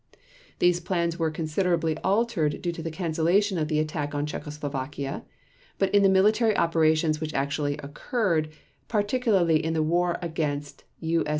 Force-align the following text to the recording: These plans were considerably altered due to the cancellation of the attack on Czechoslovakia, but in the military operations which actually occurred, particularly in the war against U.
These 0.57 0.79
plans 0.79 1.19
were 1.19 1.29
considerably 1.29 1.95
altered 1.99 2.59
due 2.63 2.71
to 2.71 2.81
the 2.81 2.89
cancellation 2.89 3.59
of 3.59 3.67
the 3.67 3.77
attack 3.77 4.15
on 4.15 4.25
Czechoslovakia, 4.25 5.23
but 5.77 5.93
in 5.93 6.01
the 6.01 6.09
military 6.09 6.57
operations 6.57 7.21
which 7.21 7.35
actually 7.35 7.77
occurred, 7.77 8.49
particularly 8.87 9.63
in 9.63 9.73
the 9.73 9.83
war 9.83 10.17
against 10.19 10.85
U. 11.01 11.23